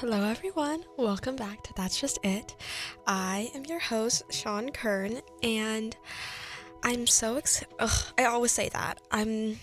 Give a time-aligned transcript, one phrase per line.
[0.00, 0.84] Hello, everyone.
[0.98, 2.54] Welcome back to That's Just It.
[3.06, 5.96] I am your host, Sean Kern, and
[6.84, 7.74] I'm so excited.
[8.18, 9.00] I always say that.
[9.10, 9.58] I'm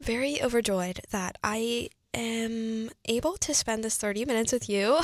[0.00, 5.00] very overjoyed that I am able to spend this 30 minutes with you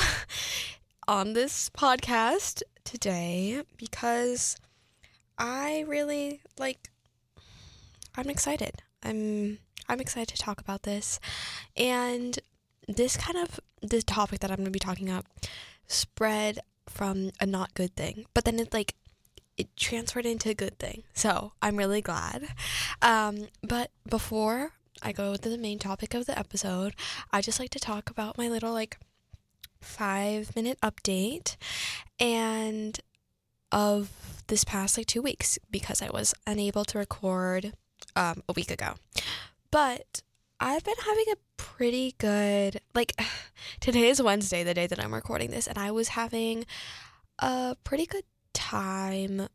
[1.09, 4.57] on this podcast today because
[5.37, 6.91] I really like
[8.15, 8.83] I'm excited.
[9.03, 9.59] I'm
[9.89, 11.19] I'm excited to talk about this.
[11.77, 12.39] And
[12.87, 15.27] this kind of this topic that I'm going to be talking about
[15.87, 18.95] spread from a not good thing, but then it like
[19.57, 21.03] it transferred into a good thing.
[21.15, 22.49] So I'm really glad.
[23.01, 24.73] Um, but before
[25.03, 26.95] I go to the main topic of the episode,
[27.31, 28.99] I just like to talk about my little like
[29.81, 31.57] five minute update
[32.19, 32.99] and
[33.71, 37.73] of this past like two weeks because I was unable to record
[38.15, 38.95] um, a week ago.
[39.71, 40.23] But
[40.63, 43.21] I've been having a pretty good like
[43.81, 46.67] today is Wednesday, the day that I'm recording this, and I was having
[47.41, 48.23] a pretty good
[48.55, 49.49] time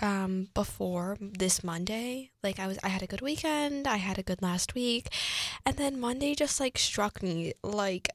[0.00, 2.32] um before this Monday.
[2.42, 5.08] Like I was I had a good weekend, I had a good last week,
[5.64, 8.08] and then Monday just like struck me like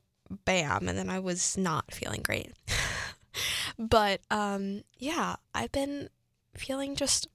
[0.43, 2.51] bam, and then I was not feeling great.
[3.79, 6.09] but um yeah, I've been
[6.53, 7.29] feeling just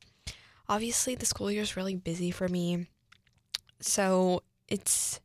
[0.69, 2.89] obviously the school year is really busy for me.
[3.83, 5.21] So it's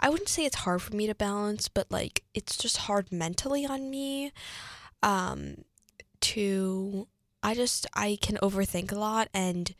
[0.00, 3.66] I wouldn't say it's hard for me to balance, but like it's just hard mentally
[3.66, 4.32] on me.
[5.02, 5.64] Um
[6.20, 7.08] to
[7.42, 9.74] I just I can overthink a lot and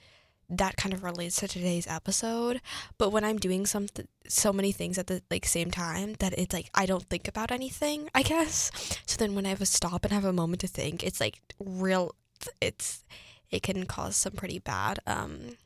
[0.50, 2.60] that kind of relates to today's episode.
[2.96, 6.54] But when I'm doing something so many things at the like same time that it's
[6.54, 8.70] like I don't think about anything, I guess.
[9.06, 11.40] So then when I have a stop and have a moment to think, it's like
[11.58, 12.14] real
[12.60, 13.04] it's
[13.50, 15.56] it can cause some pretty bad um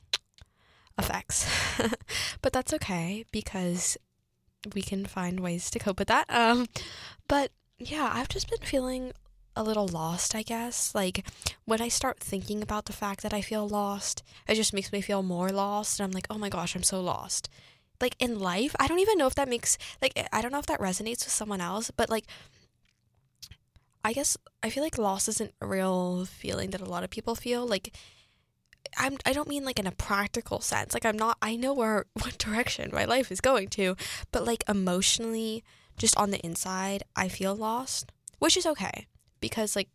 [0.98, 1.48] effects.
[2.42, 3.96] but that's okay because
[4.74, 6.26] we can find ways to cope with that.
[6.28, 6.66] Um,
[7.28, 9.12] but yeah, I've just been feeling
[9.56, 10.94] a little lost, I guess.
[10.94, 11.26] Like
[11.64, 15.00] when I start thinking about the fact that I feel lost, it just makes me
[15.00, 15.98] feel more lost.
[15.98, 17.48] And I'm like, oh my gosh, I'm so lost.
[18.00, 20.66] Like in life, I don't even know if that makes, like, I don't know if
[20.66, 22.26] that resonates with someone else, but like,
[24.04, 27.36] I guess I feel like loss isn't a real feeling that a lot of people
[27.36, 27.64] feel.
[27.64, 27.94] Like,
[28.96, 30.94] I'm I don't mean like in a practical sense.
[30.94, 33.96] Like I'm not I know where what direction my life is going to,
[34.30, 35.64] but like emotionally
[35.98, 39.06] just on the inside, I feel lost, which is okay
[39.40, 39.88] because like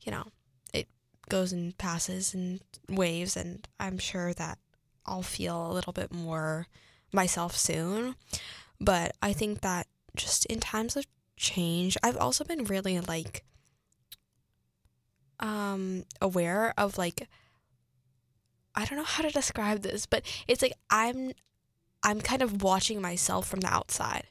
[0.00, 0.24] you know,
[0.72, 0.88] it
[1.28, 4.58] goes and passes and waves and I'm sure that
[5.06, 6.66] I'll feel a little bit more
[7.12, 8.14] myself soon.
[8.80, 11.06] But I think that just in times of
[11.36, 13.44] change, I've also been really like
[15.40, 17.28] um aware of like
[18.78, 21.32] I don't know how to describe this, but it's like I'm
[22.04, 24.28] I'm kind of watching myself from the outside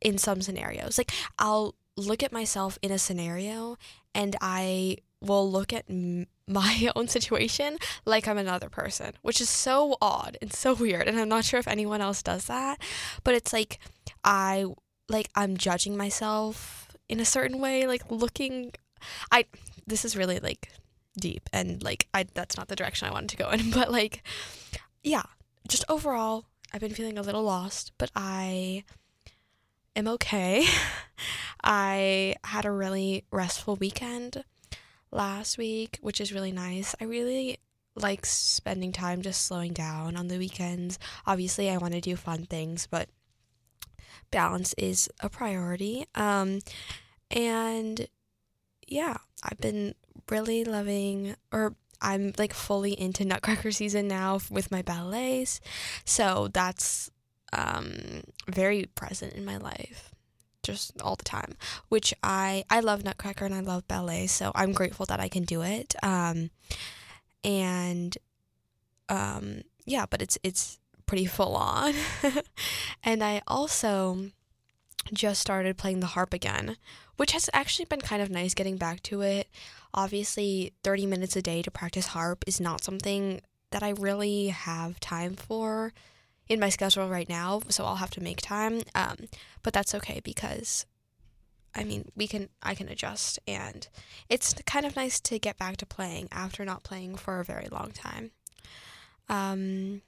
[0.00, 0.96] in some scenarios.
[0.96, 3.76] Like I'll look at myself in a scenario
[4.14, 7.76] and I will look at m- my own situation
[8.06, 11.60] like I'm another person, which is so odd and so weird and I'm not sure
[11.60, 12.80] if anyone else does that,
[13.24, 13.78] but it's like
[14.24, 14.64] I
[15.10, 18.72] like I'm judging myself in a certain way, like looking
[19.30, 19.44] I
[19.86, 20.70] this is really like
[21.18, 24.22] deep and like I that's not the direction I wanted to go in but like
[25.02, 25.24] yeah
[25.68, 28.84] just overall I've been feeling a little lost but I
[29.94, 30.66] am okay.
[31.64, 34.44] I had a really restful weekend
[35.10, 36.94] last week which is really nice.
[37.00, 37.58] I really
[37.94, 40.98] like spending time just slowing down on the weekends.
[41.26, 43.08] Obviously I want to do fun things but
[44.30, 46.06] balance is a priority.
[46.14, 46.60] Um
[47.30, 48.06] and
[48.86, 49.94] yeah I've been
[50.30, 55.60] really loving, or I'm like fully into Nutcracker season now with my ballets.
[56.04, 57.10] So that's
[57.52, 60.10] um, very present in my life
[60.62, 61.54] just all the time
[61.90, 65.44] which i i love nutcracker and i love ballet so i'm grateful that i can
[65.44, 66.50] do it um
[67.44, 68.18] and
[69.08, 71.94] um yeah but it's it's pretty full on
[73.04, 74.32] and i also
[75.12, 76.76] just started playing the harp again
[77.16, 79.48] which has actually been kind of nice getting back to it
[79.94, 85.00] obviously 30 minutes a day to practice harp is not something that I really have
[85.00, 85.92] time for
[86.48, 88.82] in my schedule right now, so I'll have to make time.
[88.94, 89.28] Um,
[89.62, 90.86] but that's okay because
[91.74, 93.86] I mean, we can I can adjust and
[94.28, 97.68] it's kind of nice to get back to playing after not playing for a very
[97.70, 98.30] long time.
[99.28, 100.02] Um,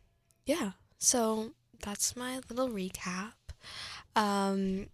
[0.46, 0.72] yeah.
[0.98, 1.50] So
[1.82, 3.32] that's my little recap.
[4.18, 4.86] Um,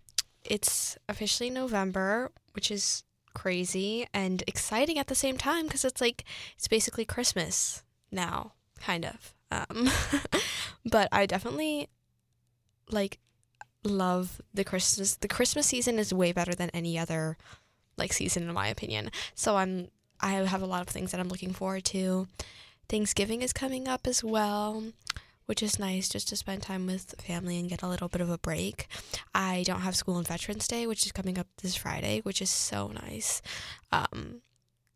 [0.45, 6.25] it's officially November, which is crazy and exciting at the same time because it's like
[6.57, 7.83] it's basically Christmas
[8.13, 9.35] now, kind of.
[9.51, 9.89] Um,
[10.85, 11.89] but I definitely
[12.91, 13.19] like
[13.83, 15.17] love the Christmas.
[15.17, 17.39] The Christmas season is way better than any other
[17.97, 19.11] like season in my opinion.
[19.35, 19.89] So I'm
[20.21, 22.29] I have a lot of things that I'm looking forward to.
[22.91, 24.85] Thanksgiving is coming up as well,
[25.47, 28.31] which is nice just to spend time with family and get a little bit of
[28.31, 28.87] a break.
[29.35, 32.51] I don't have school on Veterans Day, which is coming up this Friday, which is
[32.51, 33.43] so nice.
[33.93, 34.41] Um,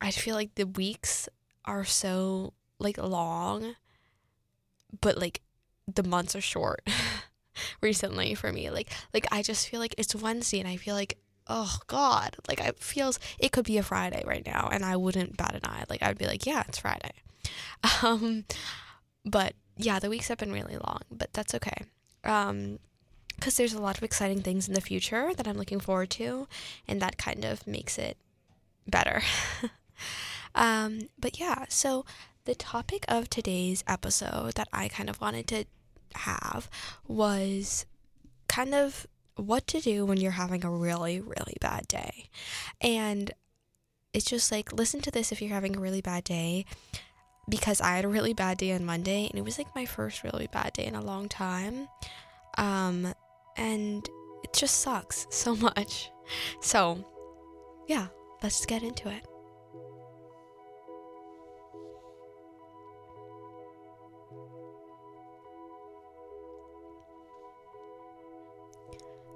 [0.00, 1.28] I feel like the weeks
[1.64, 3.74] are so like long,
[5.00, 5.42] but like
[5.92, 6.88] the months are short
[7.82, 8.70] recently for me.
[8.70, 12.60] Like like I just feel like it's Wednesday and I feel like oh god, like
[12.60, 15.84] it feels it could be a Friday right now and I wouldn't bat an eye.
[15.88, 17.12] Like I'd be like, yeah, it's Friday.
[18.02, 18.44] Um
[19.24, 21.84] but yeah, the weeks have been really long, but that's okay.
[22.24, 22.78] Um
[23.36, 26.48] because there's a lot of exciting things in the future that I'm looking forward to,
[26.88, 28.16] and that kind of makes it
[28.84, 29.22] better.
[30.56, 32.04] um, but yeah, so
[32.46, 35.66] the topic of today's episode that I kind of wanted to
[36.16, 36.68] have
[37.06, 37.86] was
[38.48, 42.28] kind of what to do when you're having a really, really bad day.
[42.80, 43.30] And
[44.12, 46.64] it's just like, listen to this if you're having a really bad day.
[47.48, 50.22] Because I had a really bad day on Monday, and it was like my first
[50.22, 51.88] really bad day in a long time.
[52.58, 53.14] Um,
[53.56, 54.08] and
[54.44, 56.10] it just sucks so much.
[56.60, 57.04] So,
[57.88, 58.08] yeah,
[58.42, 59.24] let's get into it.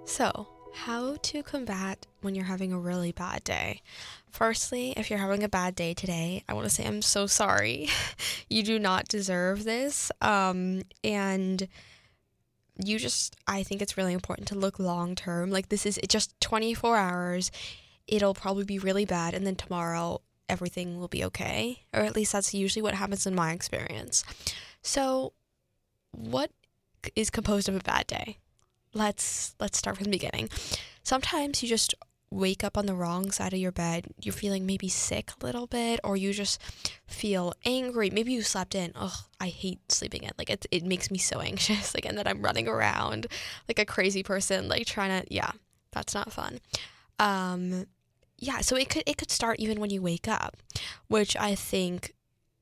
[0.04, 3.82] So, how to combat when you're having a really bad day.
[4.30, 7.88] Firstly, if you're having a bad day today, I want to say I'm so sorry.
[8.48, 10.10] you do not deserve this.
[10.20, 11.68] Um, and
[12.82, 15.50] you just, I think it's really important to look long term.
[15.50, 17.50] Like, this is just 24 hours.
[18.06, 19.34] It'll probably be really bad.
[19.34, 21.84] And then tomorrow, everything will be okay.
[21.92, 24.24] Or at least that's usually what happens in my experience.
[24.82, 25.34] So,
[26.10, 26.50] what
[27.14, 28.38] is composed of a bad day?
[28.94, 30.48] Let's let's start from the beginning.
[31.02, 31.94] Sometimes you just
[32.30, 34.06] wake up on the wrong side of your bed.
[34.20, 36.60] You're feeling maybe sick a little bit, or you just
[37.06, 38.10] feel angry.
[38.10, 38.92] Maybe you slept in.
[38.94, 40.30] Ugh, I hate sleeping in.
[40.38, 41.94] Like it, it makes me so anxious.
[41.94, 43.26] Like and then I'm running around
[43.68, 45.32] like a crazy person, like trying to.
[45.32, 45.52] Yeah,
[45.92, 46.60] that's not fun.
[47.18, 47.86] Um,
[48.38, 48.60] yeah.
[48.60, 50.56] So it could it could start even when you wake up,
[51.08, 52.14] which I think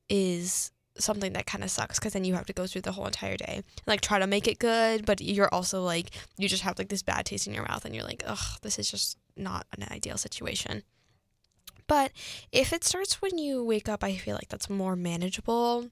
[0.09, 3.06] is something that kind of sucks because then you have to go through the whole
[3.06, 6.78] entire day like try to make it good but you're also like you just have
[6.78, 9.66] like this bad taste in your mouth and you're like ugh this is just not
[9.76, 10.82] an ideal situation.
[11.87, 12.12] But
[12.52, 15.88] if it starts when you wake up i feel like that's more manageable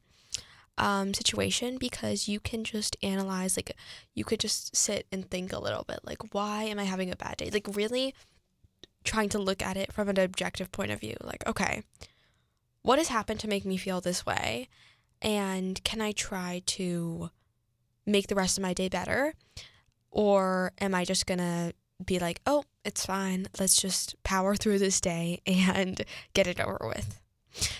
[0.76, 3.72] um, situation because you can just analyze like
[4.14, 7.16] you could just sit and think a little bit like why am i having a
[7.16, 7.50] bad day?
[7.50, 8.14] Like really
[9.02, 11.82] trying to look at it from an objective point of view like okay
[12.88, 14.66] what has happened to make me feel this way
[15.20, 17.28] and can I try to
[18.06, 19.34] make the rest of my day better?
[20.10, 23.46] Or am I just going to be like, oh, it's fine.
[23.60, 26.02] Let's just power through this day and
[26.32, 27.20] get it over with.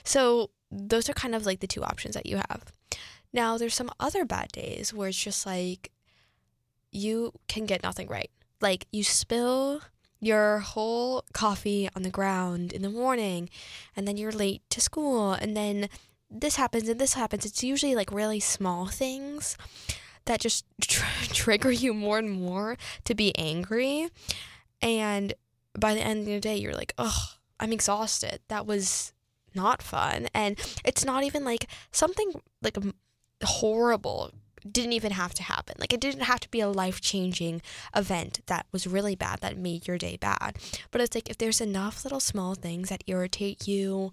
[0.05, 2.65] So, those are kind of like the two options that you have.
[3.33, 5.91] Now, there's some other bad days where it's just like
[6.93, 8.31] you can get nothing right.
[8.61, 9.81] Like, you spill
[10.21, 13.49] your whole coffee on the ground in the morning,
[13.97, 15.89] and then you're late to school, and then
[16.31, 17.47] this happens and this happens.
[17.47, 19.57] It's usually like really small things
[20.27, 24.09] that just tr- trigger you more and more to be angry.
[24.81, 25.35] And
[25.79, 28.41] by the end of the day, you're like, oh, I'm exhausted.
[28.49, 29.13] That was
[29.55, 30.29] not fun.
[30.35, 32.77] And it's not even like something like
[33.43, 34.33] horrible
[34.73, 35.77] didn't even have to happen.
[35.79, 37.63] Like it didn't have to be a life changing
[37.95, 40.57] event that was really bad that made your day bad.
[40.91, 44.13] But it's like if there's enough little small things that irritate you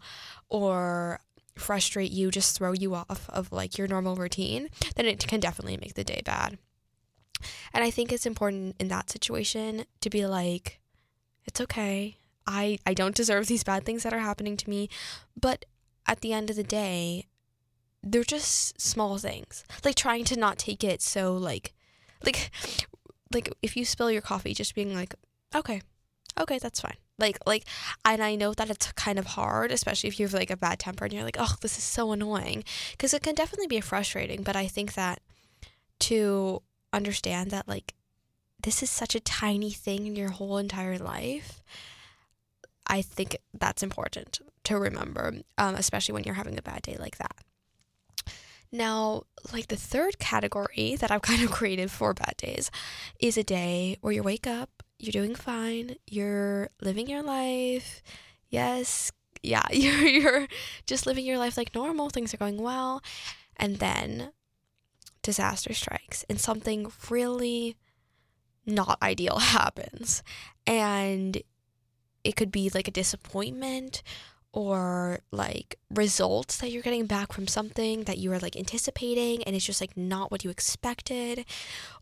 [0.49, 1.19] or
[1.55, 5.77] frustrate you, just throw you off of like your normal routine, then it can definitely
[5.77, 6.57] make the day bad.
[7.73, 10.79] And I think it's important in that situation to be like,
[11.45, 12.17] it's okay.
[12.47, 14.89] I, I don't deserve these bad things that are happening to me.
[15.39, 15.65] But
[16.07, 17.27] at the end of the day,
[18.05, 19.65] they're just small things.
[19.83, 21.73] Like trying to not take it so like
[22.23, 22.51] like
[23.33, 25.15] like if you spill your coffee, just being like,
[25.53, 25.81] okay,
[26.39, 26.97] okay, that's fine.
[27.17, 27.65] Like like
[28.05, 30.79] and I know that it's kind of hard, especially if you have like a bad
[30.79, 32.63] temper and you're like, "Oh, this is so annoying."
[32.99, 35.21] Cuz it can definitely be frustrating, but I think that
[36.01, 36.61] to
[36.93, 37.95] understand that like
[38.61, 41.63] this is such a tiny thing in your whole entire life,
[42.87, 47.17] I think that's important to remember, um, especially when you're having a bad day like
[47.17, 47.35] that.
[48.75, 52.69] Now, like the third category that I've kind of created for bad days
[53.19, 55.95] is a day where you wake up you're doing fine.
[56.07, 58.01] You're living your life.
[58.49, 59.11] Yes,
[59.43, 60.47] yeah, you're you're
[60.85, 62.09] just living your life like normal.
[62.09, 63.01] Things are going well.
[63.57, 64.31] And then
[65.21, 67.75] disaster strikes and something really
[68.65, 70.23] not ideal happens.
[70.65, 71.41] And
[72.23, 74.01] it could be like a disappointment
[74.55, 79.53] or like results that you're getting back from something that you were like anticipating and
[79.53, 81.45] it's just like not what you expected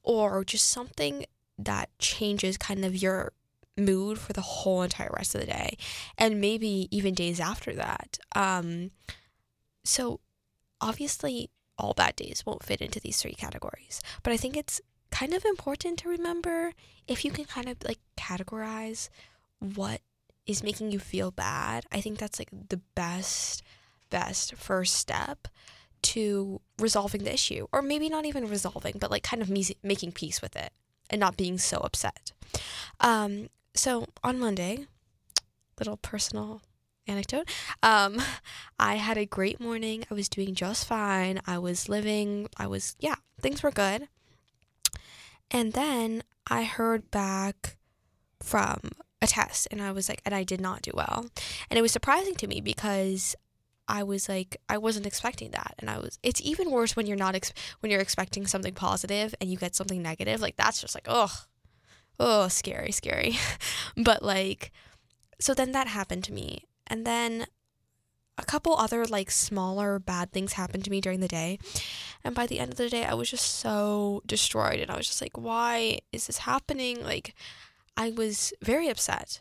[0.04, 1.26] or just something
[1.58, 3.34] that changes kind of your
[3.76, 5.76] mood for the whole entire rest of the day
[6.16, 8.20] and maybe even days after that.
[8.36, 8.92] Um
[9.84, 10.20] so
[10.80, 14.80] obviously all bad days won't fit into these three categories but i think it's
[15.10, 16.72] kind of important to remember
[17.08, 19.10] if you can kind of like categorize
[19.60, 20.02] what
[20.46, 23.64] is making you feel bad, I think that's like the best,
[24.10, 25.48] best first step
[26.02, 27.68] to resolving the issue.
[27.72, 30.72] Or maybe not even resolving, but like kind of me- making peace with it
[31.10, 32.34] and not being so upset.
[33.00, 34.86] Um, so on Monday,
[35.80, 36.62] little personal
[37.08, 37.50] anecdote.
[37.82, 38.22] Um,
[38.80, 40.04] I had a great morning.
[40.10, 41.42] I was doing just fine.
[41.46, 42.50] I was living.
[42.58, 44.08] I was, yeah, things were good.
[45.52, 47.78] And then I heard back
[48.42, 48.80] from
[49.24, 51.26] a test and I was like and I did not do well.
[51.70, 53.36] And it was surprising to me because
[53.88, 57.18] I was like I wasn't expecting that and I was it's even worse when you're
[57.18, 60.42] not ex- when you're expecting something positive and you get something negative.
[60.42, 61.34] Like that's just like oh
[62.20, 63.38] oh scary scary.
[63.98, 64.72] but like
[65.40, 67.48] so then that happened to me and then
[68.38, 71.60] a couple other like smaller bad things happened to me during the day.
[72.24, 74.80] And by the end of the day, I was just so destroyed.
[74.80, 77.04] And I was just like, why is this happening?
[77.04, 77.36] Like,
[77.96, 79.40] I was very upset.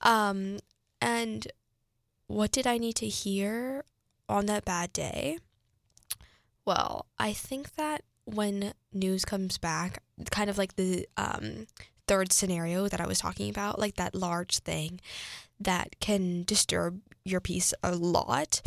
[0.00, 0.58] Um,
[1.00, 1.46] and
[2.26, 3.84] what did I need to hear
[4.28, 5.38] on that bad day?
[6.64, 11.66] Well, I think that when news comes back, kind of like the um,
[12.08, 15.00] third scenario that I was talking about, like that large thing
[15.60, 18.62] that can disturb your peace a lot,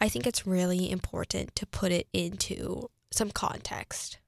[0.00, 4.18] I think it's really important to put it into some context.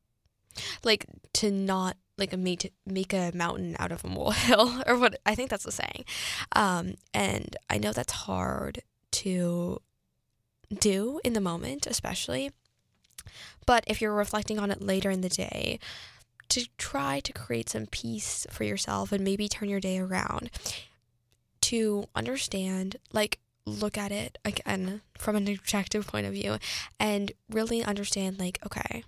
[0.85, 5.21] Like to not like a make make a mountain out of a molehill or what
[5.27, 6.05] I think that's the saying.
[6.53, 8.81] Um, and I know that's hard
[9.13, 9.81] to
[10.79, 12.51] do in the moment, especially.
[13.67, 15.79] But if you're reflecting on it later in the day,
[16.51, 20.51] to try to create some peace for yourself and maybe turn your day around
[21.63, 26.59] to understand like look at it again from an objective point of view
[27.01, 29.03] and really understand like okay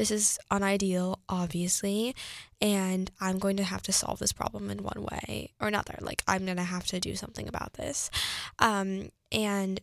[0.00, 2.16] this is unideal, obviously,
[2.58, 5.98] and I'm going to have to solve this problem in one way or another.
[6.00, 8.10] Like, I'm going to have to do something about this.
[8.60, 9.78] Um, and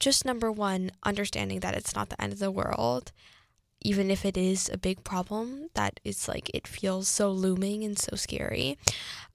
[0.00, 3.12] just number one, understanding that it's not the end of the world,
[3.80, 7.96] even if it is a big problem, that it's like it feels so looming and
[7.96, 8.76] so scary.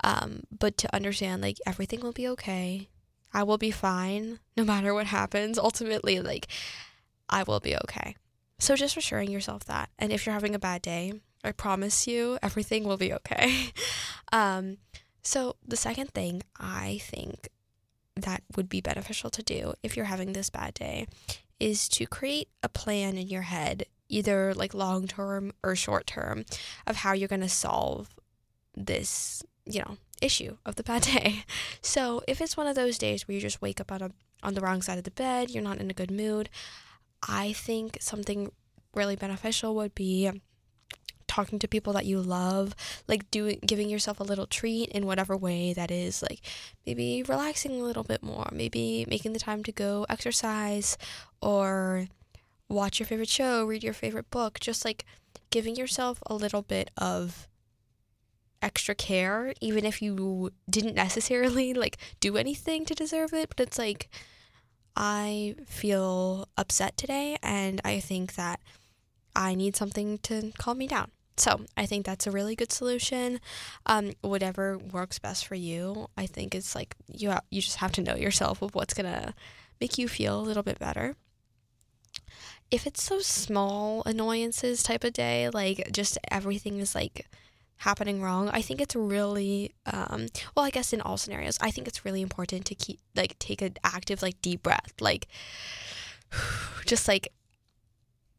[0.03, 2.89] Um, but to understand, like, everything will be okay.
[3.33, 5.57] I will be fine no matter what happens.
[5.57, 6.47] Ultimately, like,
[7.29, 8.17] I will be okay.
[8.59, 9.89] So just assuring yourself that.
[9.99, 13.71] And if you're having a bad day, I promise you everything will be okay.
[14.31, 14.77] um,
[15.21, 17.49] so the second thing I think
[18.15, 21.07] that would be beneficial to do if you're having this bad day
[21.59, 26.45] is to create a plan in your head, either like long term or short term,
[26.87, 28.09] of how you're going to solve
[28.75, 31.43] this, you know, issue of the bad day.
[31.81, 34.11] So if it's one of those days where you just wake up on a
[34.43, 36.49] on the wrong side of the bed, you're not in a good mood,
[37.27, 38.51] I think something
[38.93, 40.31] really beneficial would be
[41.27, 42.75] talking to people that you love,
[43.07, 46.41] like doing giving yourself a little treat in whatever way that is, like
[46.85, 50.97] maybe relaxing a little bit more, maybe making the time to go exercise
[51.41, 52.07] or
[52.69, 55.05] watch your favorite show, read your favorite book, just like
[55.49, 57.47] giving yourself a little bit of
[58.61, 63.77] extra care even if you didn't necessarily like do anything to deserve it, but it's
[63.77, 64.09] like
[64.95, 68.59] I feel upset today and I think that
[69.35, 71.11] I need something to calm me down.
[71.37, 73.41] So I think that's a really good solution.
[73.85, 77.91] Um, whatever works best for you, I think it's like you ha- you just have
[77.93, 79.35] to know yourself of what's gonna
[79.81, 81.15] make you feel a little bit better.
[82.71, 87.27] If it's those small annoyances type of day, like just everything is like
[87.77, 91.87] happening wrong, I think it's really um well, I guess in all scenarios, I think
[91.87, 95.27] it's really important to keep like take an active like deep breath, like
[96.85, 97.29] just like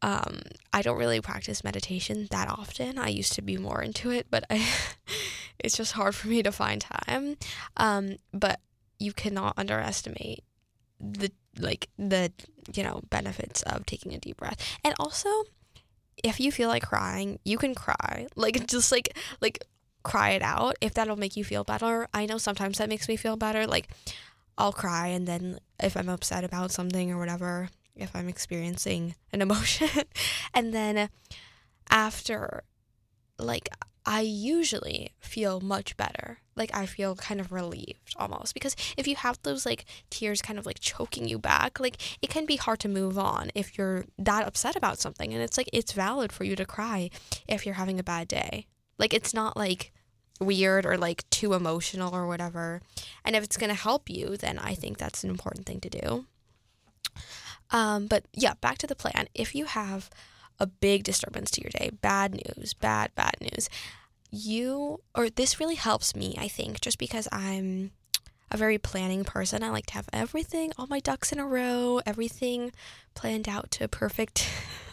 [0.01, 0.41] um
[0.73, 2.97] I don't really practice meditation that often.
[2.97, 4.65] I used to be more into it, but I
[5.59, 7.37] it's just hard for me to find time.
[7.77, 8.59] Um but
[8.99, 10.43] you cannot underestimate
[10.99, 12.31] the like the
[12.73, 14.59] you know benefits of taking a deep breath.
[14.83, 15.29] And also
[16.23, 18.27] if you feel like crying, you can cry.
[18.35, 19.63] Like just like like
[20.03, 22.07] cry it out if that'll make you feel better.
[22.13, 23.67] I know sometimes that makes me feel better.
[23.67, 23.89] Like
[24.57, 29.41] I'll cry and then if I'm upset about something or whatever, if I'm experiencing an
[29.47, 29.89] emotion,
[30.53, 31.09] and then
[31.89, 32.63] after
[33.37, 33.69] like
[34.05, 36.39] I usually feel much better.
[36.57, 40.59] Like I feel kind of relieved almost because if you have those like tears kind
[40.59, 44.05] of like choking you back, like it can be hard to move on if you're
[44.17, 47.09] that upset about something and it's like it's valid for you to cry
[47.47, 48.67] if you're having a bad day.
[48.97, 49.93] Like it's not like
[50.39, 52.81] weird or like too emotional or whatever.
[53.23, 55.89] And if it's going to help you, then I think that's an important thing to
[55.89, 56.25] do.
[57.71, 59.27] Um, but yeah, back to the plan.
[59.33, 60.09] If you have
[60.59, 63.69] a big disturbance to your day, bad news, bad, bad news,
[64.29, 67.91] you, or this really helps me, I think, just because I'm
[68.51, 69.63] a very planning person.
[69.63, 72.71] I like to have everything, all my ducks in a row, everything
[73.13, 74.47] planned out to a perfect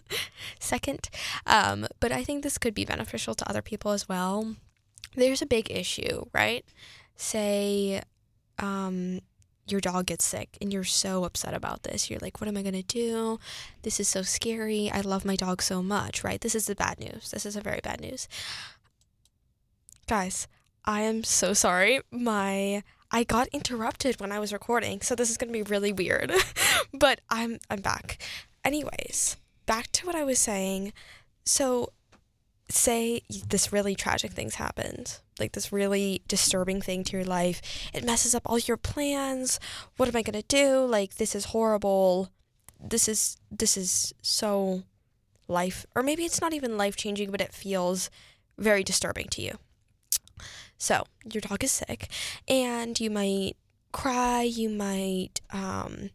[0.59, 1.09] second.
[1.47, 4.57] Um, but I think this could be beneficial to other people as well.
[5.15, 6.65] There's a big issue, right?
[7.17, 8.03] Say,
[8.59, 9.21] um,
[9.67, 12.11] your dog gets sick and you're so upset about this.
[12.11, 13.39] You're like, what am I going to do?
[13.83, 14.91] This is so scary.
[14.91, 16.41] I love my dog so much, right?
[16.41, 17.31] This is the bad news.
[17.31, 18.29] This is a very bad news.
[20.07, 20.49] Guys,
[20.85, 22.01] I am so sorry.
[22.11, 25.93] My I got interrupted when I was recording, so this is going to be really
[25.93, 26.33] weird.
[26.93, 28.23] but I'm I'm back.
[28.65, 30.93] Anyways, back to what I was saying.
[31.45, 31.93] So
[32.69, 37.61] say this really tragic things happened like this really disturbing thing to your life
[37.93, 39.61] it messes up all your plans
[39.99, 42.31] what am i going to do like this is horrible
[42.81, 44.83] this is this is so
[45.47, 48.09] life or maybe it's not even life changing but it feels
[48.57, 49.59] very disturbing to you
[50.85, 52.09] so your dog is sick
[52.47, 53.57] and you might
[53.91, 56.11] cry you might um,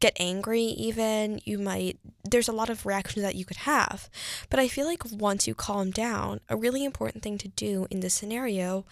[0.00, 4.10] get angry even you might there's a lot of reactions that you could have.
[4.50, 8.00] But i feel like once you calm down a really important thing to do in
[8.00, 8.84] this scenario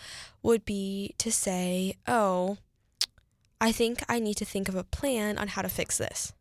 [0.43, 2.57] would be to say oh
[3.61, 6.33] i think i need to think of a plan on how to fix this.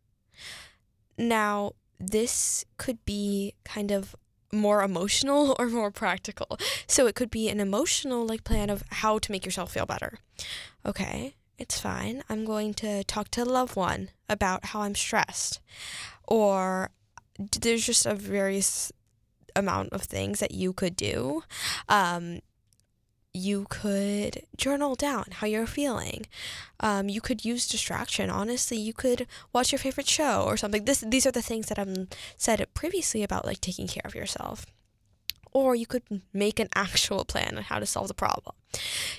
[1.18, 4.16] Now this could be kind of
[4.52, 9.20] more emotional or more practical so it could be an emotional like plan of how
[9.20, 10.20] to make yourself feel better
[10.86, 12.24] okay it's fine.
[12.30, 15.60] I'm going to talk to a loved one about how I'm stressed.
[16.26, 16.90] Or
[17.38, 18.94] there's just a various
[19.56, 21.44] amount of things that you could do.
[21.90, 22.40] Um,
[23.34, 26.26] you could journal down how you're feeling.
[26.80, 28.30] Um, you could use distraction.
[28.30, 30.86] Honestly, you could watch your favorite show or something.
[30.86, 34.66] This these are the things that I've said previously about like taking care of yourself.
[35.52, 38.56] Or you could make an actual plan on how to solve the problem.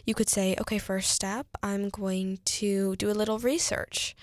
[0.06, 4.14] You could say, okay, first step, I'm going to do a little research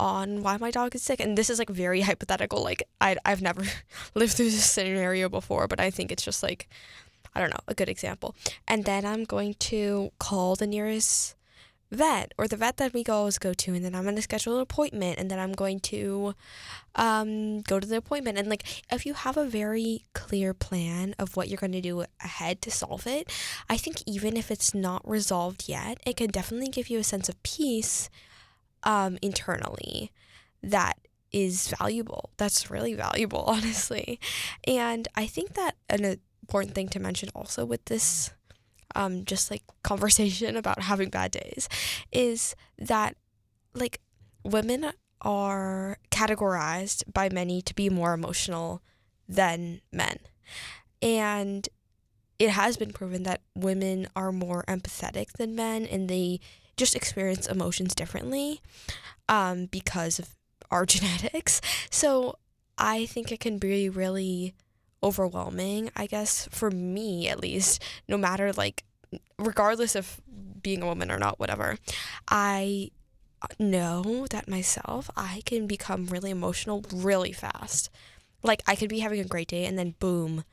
[0.00, 1.20] on why my dog is sick.
[1.20, 2.62] And this is like very hypothetical.
[2.62, 3.62] Like, I, I've never
[4.14, 6.68] lived through this scenario before, but I think it's just like,
[7.34, 8.34] I don't know, a good example.
[8.66, 11.34] And then I'm going to call the nearest
[11.94, 14.56] vet or the vet that we always go to and then I'm going to schedule
[14.56, 16.34] an appointment and then I'm going to
[16.96, 18.38] um, go to the appointment.
[18.38, 22.04] And like if you have a very clear plan of what you're going to do
[22.22, 23.30] ahead to solve it
[23.68, 27.28] I think even if it's not resolved yet it can definitely give you a sense
[27.28, 28.10] of peace
[28.82, 30.10] um, internally
[30.62, 30.98] that
[31.32, 32.30] is valuable.
[32.36, 34.20] That's really valuable honestly.
[34.66, 38.30] And I think that an important thing to mention also with this
[38.94, 41.68] um, just like conversation about having bad days
[42.12, 43.16] is that
[43.74, 44.00] like
[44.44, 48.82] women are categorized by many to be more emotional
[49.26, 50.18] than men.
[51.00, 51.66] And
[52.38, 56.40] it has been proven that women are more empathetic than men and they
[56.76, 58.60] just experience emotions differently
[59.28, 60.28] um, because of
[60.70, 61.60] our genetics.
[61.90, 62.38] So
[62.76, 64.54] I think it can be really
[65.04, 68.84] overwhelming, I guess, for me at least, no matter like,
[69.38, 70.20] regardless of
[70.62, 71.76] being a woman or not, whatever.
[72.26, 72.90] I
[73.60, 77.90] know that myself, I can become really emotional really fast.
[78.42, 80.44] Like, I could be having a great day and then boom,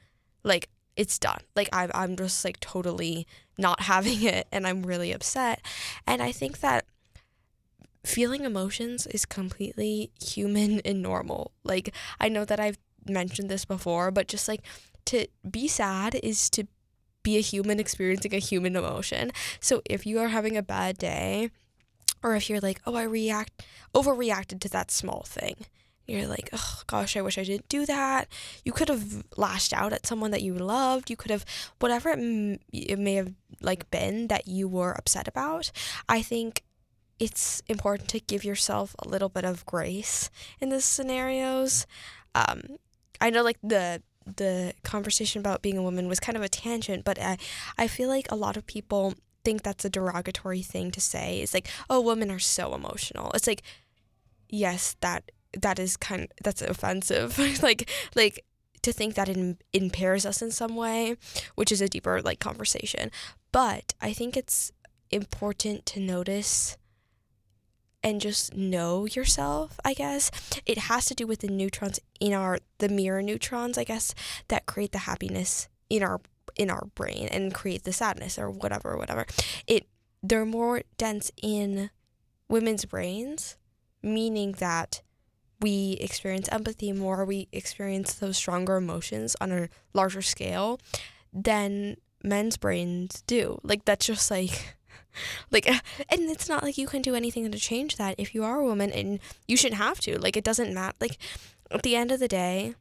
[0.43, 1.41] like, it's done.
[1.55, 3.25] Like, I'm, I'm just like totally
[3.57, 5.61] not having it and I'm really upset.
[6.05, 6.85] And I think that
[8.03, 11.51] feeling emotions is completely human and normal.
[11.63, 14.61] Like, I know that I've mentioned this before, but just like
[15.05, 16.67] to be sad is to
[17.23, 19.31] be a human experiencing a human emotion.
[19.59, 21.51] So if you are having a bad day,
[22.23, 25.55] or if you're like, oh, I react overreacted to that small thing,
[26.07, 28.27] you're like, oh gosh, I wish I didn't do that.
[28.65, 31.09] You could have lashed out at someone that you loved.
[31.09, 31.45] You could have
[31.79, 35.71] whatever it, m- it may have like been that you were upset about.
[36.09, 36.63] I think
[37.19, 41.85] it's important to give yourself a little bit of grace in these scenarios.
[42.33, 42.61] Um,
[43.21, 47.05] I know like the the conversation about being a woman was kind of a tangent,
[47.05, 47.37] but I
[47.77, 51.39] I feel like a lot of people think that's a derogatory thing to say.
[51.41, 53.31] It's like, oh, women are so emotional.
[53.33, 53.63] It's like,
[54.49, 57.37] yes, that that is kind of, that's offensive.
[57.63, 58.43] like like
[58.81, 61.15] to think that it impairs us in some way,
[61.55, 63.11] which is a deeper like conversation.
[63.51, 64.71] But I think it's
[65.11, 66.77] important to notice
[68.03, 70.31] and just know yourself, I guess.
[70.65, 74.13] It has to do with the neutrons in our the mirror neutrons, I guess,
[74.47, 76.19] that create the happiness in our
[76.55, 79.25] in our brain and create the sadness or whatever, whatever.
[79.67, 79.87] It
[80.23, 81.89] they're more dense in
[82.47, 83.57] women's brains,
[84.03, 85.01] meaning that
[85.59, 90.79] we experience empathy more, we experience those stronger emotions on a larger scale
[91.31, 93.59] than men's brains do.
[93.63, 94.75] Like that's just like
[95.51, 98.59] like and it's not like you can do anything to change that if you are
[98.59, 100.19] a woman and you shouldn't have to.
[100.19, 101.17] Like it doesn't matter like
[101.69, 102.75] at the end of the day,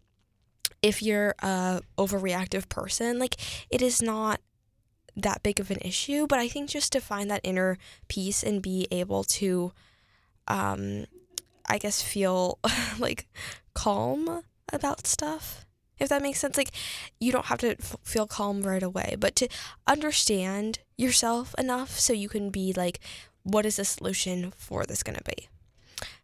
[0.83, 3.37] if you're a overreactive person, like
[3.71, 4.41] it is not
[5.17, 8.63] that big of an issue, but I think just to find that inner peace and
[8.63, 9.73] be able to
[10.49, 11.07] um
[11.69, 12.59] I guess feel
[12.99, 13.27] like
[13.75, 15.67] calm about stuff
[16.01, 16.71] if that makes sense like
[17.21, 19.49] you don't have to f- feel calm right away but to
[19.87, 23.01] understand yourself enough so you can be like
[23.43, 25.49] what is the solution for this going to be?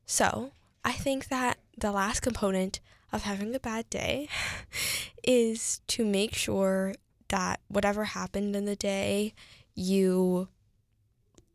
[0.04, 0.52] So
[0.84, 2.80] i think that the last component
[3.12, 4.28] of having a bad day
[5.24, 6.94] is to make sure
[7.28, 9.34] that whatever happened in the day
[9.74, 10.48] you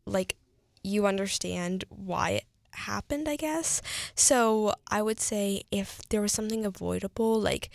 [0.06, 0.36] like
[0.84, 3.82] you understand why it happened, I guess.
[4.16, 7.70] So I would say if there was something avoidable, like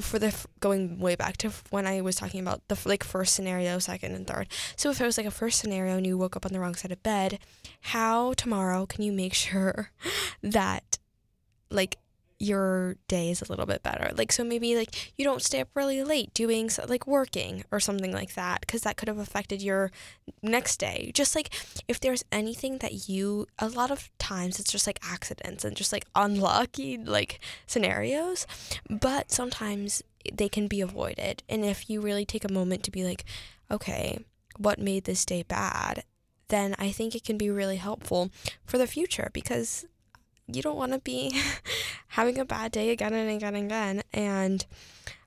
[0.00, 3.78] for the going way back to when I was talking about the like first scenario,
[3.78, 4.48] second and third.
[4.76, 6.74] So if it was like a first scenario and you woke up on the wrong
[6.74, 7.38] side of bed,
[7.80, 9.90] how tomorrow can you make sure
[10.42, 10.98] that
[11.70, 11.98] like
[12.42, 14.10] your day is a little bit better.
[14.16, 17.78] Like, so maybe like you don't stay up really late doing so, like working or
[17.78, 19.92] something like that, because that could have affected your
[20.42, 21.12] next day.
[21.14, 21.54] Just like
[21.86, 25.92] if there's anything that you, a lot of times it's just like accidents and just
[25.92, 28.44] like unlucky like scenarios,
[28.90, 30.02] but sometimes
[30.32, 31.44] they can be avoided.
[31.48, 33.24] And if you really take a moment to be like,
[33.70, 34.18] okay,
[34.58, 36.02] what made this day bad?
[36.48, 38.30] Then I think it can be really helpful
[38.64, 39.86] for the future because
[40.46, 41.40] you don't want to be
[42.08, 44.02] having a bad day again and again and again.
[44.12, 44.66] And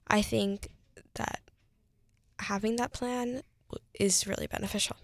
[0.07, 0.69] I think
[1.15, 1.41] that
[2.39, 3.41] having that plan
[3.93, 4.97] is really beneficial.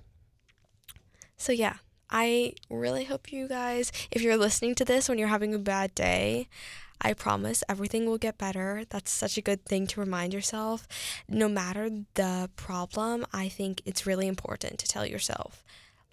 [1.38, 1.76] So, yeah,
[2.10, 5.95] I really hope you guys, if you're listening to this when you're having a bad
[5.95, 6.47] day,
[7.02, 8.84] I promise everything will get better.
[8.89, 10.88] That's such a good thing to remind yourself.
[11.28, 15.63] No matter the problem, I think it's really important to tell yourself,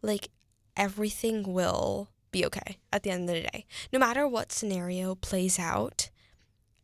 [0.00, 0.30] like,
[0.76, 3.66] everything will be okay at the end of the day.
[3.92, 6.10] No matter what scenario plays out,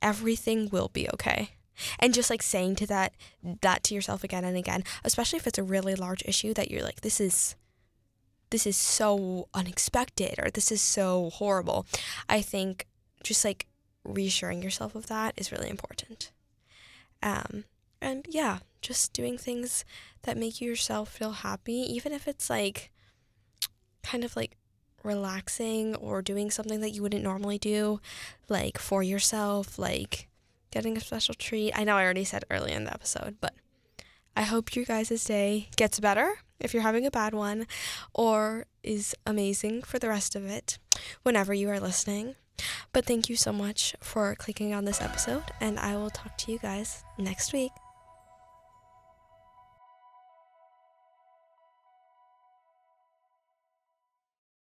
[0.03, 1.51] everything will be okay.
[1.99, 3.15] And just like saying to that
[3.63, 6.83] that to yourself again and again, especially if it's a really large issue that you're
[6.83, 7.57] like this is
[8.51, 11.87] this is so unexpected or this is so horrible.
[12.29, 12.87] I think
[13.23, 13.67] just like
[14.05, 16.31] reassuring yourself of that is really important.
[17.23, 17.65] Um
[18.01, 19.85] and yeah, just doing things
[20.23, 22.93] that make yourself feel happy even if it's like
[24.05, 24.57] kind of like
[25.05, 28.01] relaxing or doing something that you wouldn't normally do,
[28.49, 30.29] like for yourself, like
[30.71, 31.73] getting a special treat.
[31.75, 33.55] I know I already said earlier in the episode, but
[34.37, 37.67] I hope your guys' day gets better if you're having a bad one
[38.13, 40.79] or is amazing for the rest of it
[41.23, 42.35] whenever you are listening.
[42.93, 46.53] But thank you so much for clicking on this episode, and I will talk to
[46.53, 47.73] you guys next week.